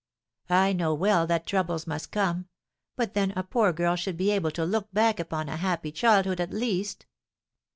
I 0.49 0.73
know 0.73 0.95
well 0.95 1.27
that 1.27 1.45
troubles 1.45 1.85
must 1.85 2.11
come; 2.11 2.47
but 2.95 3.13
then 3.13 3.33
a 3.35 3.43
poor 3.43 3.71
girl 3.71 3.95
should 3.95 4.17
be 4.17 4.31
able 4.31 4.49
to 4.49 4.65
look 4.65 4.91
back 4.91 5.19
upon 5.19 5.47
a 5.47 5.57
happy 5.57 5.91
childhood, 5.91 6.39
at 6.41 6.49
least! 6.49 7.05